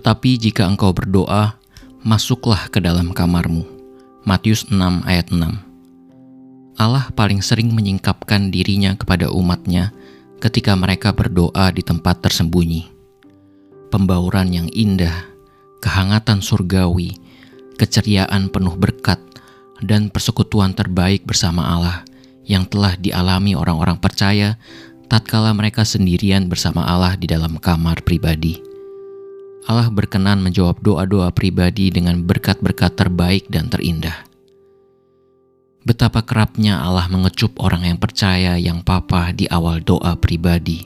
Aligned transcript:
Tetapi 0.00 0.40
jika 0.40 0.64
engkau 0.64 0.96
berdoa, 0.96 1.60
masuklah 2.00 2.72
ke 2.72 2.80
dalam 2.80 3.12
kamarmu. 3.12 3.68
Matius 4.24 4.64
6 4.72 5.04
ayat 5.04 5.28
6 5.28 5.44
Allah 6.80 7.12
paling 7.12 7.44
sering 7.44 7.68
menyingkapkan 7.76 8.48
dirinya 8.48 8.96
kepada 8.96 9.28
umatnya 9.28 9.92
ketika 10.40 10.72
mereka 10.72 11.12
berdoa 11.12 11.68
di 11.68 11.84
tempat 11.84 12.24
tersembunyi. 12.24 12.88
Pembauran 13.92 14.48
yang 14.48 14.72
indah, 14.72 15.28
kehangatan 15.84 16.40
surgawi, 16.40 17.20
keceriaan 17.76 18.48
penuh 18.48 18.80
berkat, 18.80 19.20
dan 19.84 20.08
persekutuan 20.08 20.72
terbaik 20.72 21.28
bersama 21.28 21.76
Allah 21.76 22.08
yang 22.48 22.64
telah 22.64 22.96
dialami 22.96 23.52
orang-orang 23.52 24.00
percaya 24.00 24.56
tatkala 25.12 25.52
mereka 25.52 25.84
sendirian 25.84 26.48
bersama 26.48 26.88
Allah 26.88 27.20
di 27.20 27.28
dalam 27.28 27.60
kamar 27.60 28.00
pribadi. 28.00 28.69
Allah 29.68 29.92
berkenan 29.92 30.40
menjawab 30.40 30.80
doa-doa 30.80 31.28
pribadi 31.36 31.92
dengan 31.92 32.24
berkat-berkat 32.24 32.96
terbaik 32.96 33.44
dan 33.52 33.68
terindah. 33.68 34.24
Betapa 35.84 36.24
kerapnya 36.24 36.80
Allah 36.80 37.08
mengecup 37.08 37.56
orang 37.60 37.88
yang 37.88 37.98
percaya 38.00 38.56
yang 38.56 38.84
papa 38.84 39.32
di 39.32 39.48
awal 39.48 39.80
doa 39.80 40.16
pribadi 40.16 40.84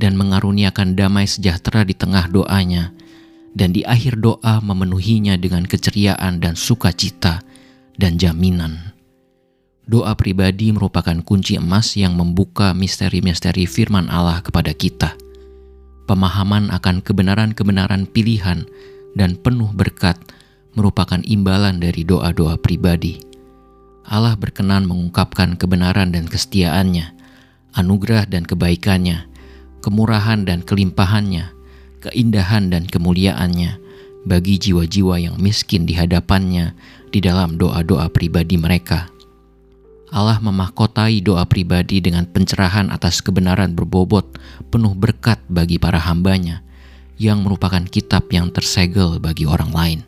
dan 0.00 0.16
mengaruniakan 0.16 0.96
damai 0.96 1.28
sejahtera 1.28 1.84
di 1.84 1.92
tengah 1.92 2.28
doanya 2.32 2.92
dan 3.52 3.76
di 3.76 3.84
akhir 3.84 4.20
doa 4.20 4.60
memenuhinya 4.64 5.36
dengan 5.36 5.68
keceriaan 5.68 6.40
dan 6.40 6.56
sukacita 6.56 7.44
dan 8.00 8.16
jaminan. 8.16 8.92
Doa 9.84 10.16
pribadi 10.16 10.72
merupakan 10.72 11.16
kunci 11.20 11.60
emas 11.60 11.92
yang 11.98 12.16
membuka 12.16 12.72
misteri-misteri 12.72 13.68
firman 13.68 14.08
Allah 14.08 14.40
kepada 14.40 14.72
kita 14.72 15.12
pemahaman 16.12 16.68
akan 16.68 17.00
kebenaran-kebenaran 17.00 18.04
pilihan 18.04 18.68
dan 19.16 19.40
penuh 19.40 19.72
berkat 19.72 20.20
merupakan 20.76 21.24
imbalan 21.24 21.80
dari 21.80 22.04
doa-doa 22.04 22.60
pribadi. 22.60 23.24
Allah 24.04 24.36
berkenan 24.36 24.84
mengungkapkan 24.84 25.56
kebenaran 25.56 26.12
dan 26.12 26.28
kesetiaannya, 26.28 27.16
anugerah 27.72 28.28
dan 28.28 28.44
kebaikannya, 28.44 29.24
kemurahan 29.80 30.44
dan 30.44 30.60
kelimpahannya, 30.60 31.48
keindahan 32.04 32.68
dan 32.68 32.84
kemuliaannya 32.84 33.80
bagi 34.28 34.60
jiwa-jiwa 34.60 35.16
yang 35.16 35.36
miskin 35.40 35.88
di 35.88 35.96
hadapannya 35.96 36.76
di 37.08 37.24
dalam 37.24 37.56
doa-doa 37.56 38.12
pribadi 38.12 38.60
mereka. 38.60 39.08
Allah 40.12 40.36
memahkotai 40.44 41.24
doa 41.24 41.48
pribadi 41.48 42.04
dengan 42.04 42.28
pencerahan 42.28 42.92
atas 42.92 43.24
kebenaran 43.24 43.72
berbobot 43.72 44.36
penuh 44.68 44.92
berkat 44.92 45.40
bagi 45.48 45.80
para 45.80 45.96
hambanya 45.96 46.60
yang 47.16 47.40
merupakan 47.40 47.80
kitab 47.88 48.28
yang 48.28 48.52
tersegel 48.52 49.16
bagi 49.16 49.48
orang 49.48 49.72
lain. 49.72 50.00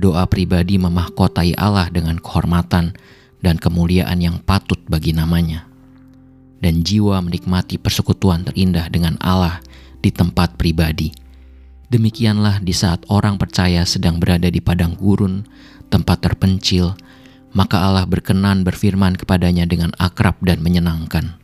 Doa 0.00 0.24
pribadi 0.24 0.80
memahkotai 0.80 1.52
Allah 1.60 1.92
dengan 1.92 2.16
kehormatan 2.16 2.96
dan 3.44 3.60
kemuliaan 3.60 4.24
yang 4.24 4.40
patut 4.40 4.80
bagi 4.88 5.12
namanya. 5.12 5.68
Dan 6.64 6.80
jiwa 6.80 7.20
menikmati 7.20 7.76
persekutuan 7.76 8.48
terindah 8.48 8.88
dengan 8.88 9.20
Allah 9.20 9.60
di 10.00 10.08
tempat 10.08 10.56
pribadi. 10.56 11.12
Demikianlah 11.92 12.64
di 12.64 12.72
saat 12.72 13.04
orang 13.12 13.36
percaya 13.36 13.84
sedang 13.84 14.16
berada 14.16 14.48
di 14.48 14.64
padang 14.64 14.96
gurun, 14.96 15.44
tempat 15.92 16.24
terpencil, 16.24 16.96
maka 17.54 17.80
Allah 17.80 18.04
berkenan 18.04 18.66
berfirman 18.66 19.14
kepadanya 19.14 19.64
dengan 19.64 19.94
akrab 19.96 20.36
dan 20.42 20.60
menyenangkan. 20.60 21.38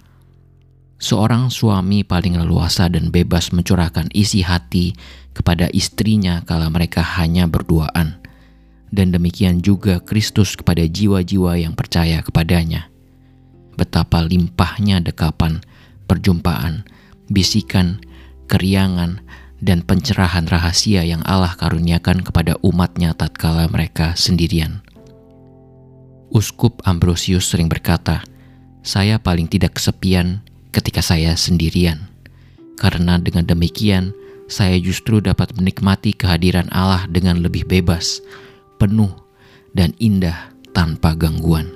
Seorang 1.00 1.48
suami 1.48 2.04
paling 2.04 2.36
leluasa 2.36 2.92
dan 2.92 3.08
bebas 3.08 3.56
mencurahkan 3.56 4.12
isi 4.12 4.44
hati 4.44 4.92
kepada 5.32 5.72
istrinya 5.72 6.44
kala 6.44 6.68
mereka 6.68 7.00
hanya 7.16 7.48
berduaan. 7.48 8.20
Dan 8.90 9.14
demikian 9.14 9.62
juga 9.62 10.02
Kristus 10.02 10.58
kepada 10.58 10.82
jiwa-jiwa 10.82 11.56
yang 11.62 11.78
percaya 11.78 12.20
kepadanya. 12.26 12.90
Betapa 13.78 14.20
limpahnya 14.20 14.98
dekapan, 14.98 15.62
perjumpaan, 16.10 16.84
bisikan, 17.30 18.02
keriangan, 18.50 19.22
dan 19.62 19.86
pencerahan 19.86 20.50
rahasia 20.50 21.06
yang 21.06 21.22
Allah 21.22 21.54
karuniakan 21.54 22.26
kepada 22.26 22.58
umatnya 22.66 23.14
tatkala 23.14 23.70
mereka 23.70 24.18
sendirian. 24.18 24.82
Uskup 26.30 26.78
Ambrosius 26.86 27.50
sering 27.50 27.66
berkata, 27.66 28.22
"Saya 28.86 29.18
paling 29.18 29.50
tidak 29.50 29.82
kesepian 29.82 30.46
ketika 30.70 31.02
saya 31.02 31.34
sendirian, 31.34 32.06
karena 32.78 33.18
dengan 33.18 33.42
demikian 33.42 34.14
saya 34.46 34.78
justru 34.78 35.18
dapat 35.18 35.50
menikmati 35.58 36.14
kehadiran 36.14 36.70
Allah 36.70 37.10
dengan 37.10 37.42
lebih 37.42 37.66
bebas, 37.66 38.22
penuh, 38.78 39.10
dan 39.74 39.90
indah 39.98 40.54
tanpa 40.70 41.18
gangguan." 41.18 41.66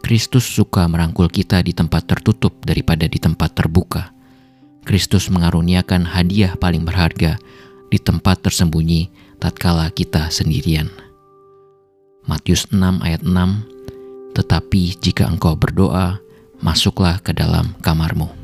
Kristus 0.00 0.48
suka 0.48 0.88
merangkul 0.88 1.28
kita 1.28 1.60
di 1.60 1.76
tempat 1.76 2.08
tertutup 2.08 2.64
daripada 2.64 3.04
di 3.04 3.20
tempat 3.20 3.52
terbuka. 3.52 4.16
Kristus 4.88 5.28
mengaruniakan 5.28 6.08
hadiah 6.08 6.56
paling 6.56 6.88
berharga 6.88 7.36
di 7.92 8.00
tempat 8.00 8.40
tersembunyi 8.40 9.12
tatkala 9.36 9.92
kita 9.92 10.32
sendirian. 10.32 11.09
Matius 12.30 12.70
6 12.70 13.02
ayat 13.02 13.26
6, 13.26 14.38
Tetapi 14.38 15.02
jika 15.02 15.26
engkau 15.26 15.58
berdoa, 15.58 16.22
masuklah 16.62 17.18
ke 17.18 17.34
dalam 17.34 17.74
kamarmu. 17.82 18.39